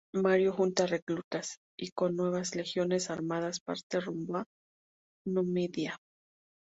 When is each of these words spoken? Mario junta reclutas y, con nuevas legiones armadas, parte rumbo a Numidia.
Mario 0.15 0.51
junta 0.51 0.87
reclutas 0.87 1.59
y, 1.77 1.91
con 1.91 2.15
nuevas 2.15 2.55
legiones 2.55 3.11
armadas, 3.11 3.59
parte 3.59 3.99
rumbo 4.01 4.37
a 4.37 4.45
Numidia. 5.27 5.99